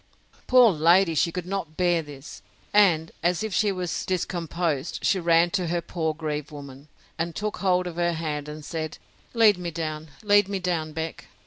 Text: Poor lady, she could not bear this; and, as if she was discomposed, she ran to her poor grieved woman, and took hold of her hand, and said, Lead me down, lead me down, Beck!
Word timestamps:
Poor 0.47 0.71
lady, 0.71 1.13
she 1.13 1.31
could 1.31 1.45
not 1.45 1.77
bear 1.77 2.01
this; 2.01 2.41
and, 2.73 3.11
as 3.21 3.43
if 3.43 3.53
she 3.53 3.71
was 3.71 4.03
discomposed, 4.03 4.97
she 5.05 5.19
ran 5.19 5.51
to 5.51 5.67
her 5.67 5.79
poor 5.79 6.15
grieved 6.15 6.49
woman, 6.49 6.87
and 7.19 7.35
took 7.35 7.57
hold 7.57 7.85
of 7.85 7.97
her 7.97 8.13
hand, 8.13 8.49
and 8.49 8.65
said, 8.65 8.97
Lead 9.35 9.59
me 9.59 9.69
down, 9.69 10.09
lead 10.23 10.49
me 10.49 10.57
down, 10.57 10.91
Beck! 10.91 11.27